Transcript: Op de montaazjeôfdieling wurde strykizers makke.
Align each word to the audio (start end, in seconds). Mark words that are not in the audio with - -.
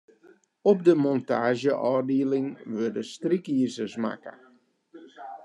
Op 0.71 0.77
de 0.87 0.95
montaazjeôfdieling 1.03 2.47
wurde 2.75 3.03
strykizers 3.13 3.95
makke. 4.03 4.33